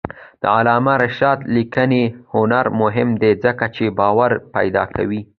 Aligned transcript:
د 0.41 0.43
علامه 0.57 0.93
رشاد 1.03 1.39
لیکنی 1.55 2.03
هنر 2.33 2.65
مهم 2.81 3.09
دی 3.21 3.31
ځکه 3.43 3.65
چې 3.75 3.95
باور 3.99 4.31
پیدا 4.55 4.83
کوي. 4.95 5.21